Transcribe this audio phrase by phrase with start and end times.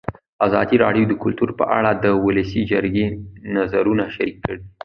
[0.45, 3.05] ازادي راډیو د کلتور په اړه د ولسي جرګې
[3.55, 4.59] نظرونه شریک کړي.